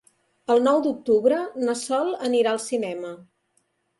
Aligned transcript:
El 0.53 0.61
nou 0.67 0.79
d'octubre 0.85 1.41
na 1.67 1.77
Sol 1.83 2.09
anirà 2.31 2.53
al 2.57 2.61
cinema. 2.65 3.15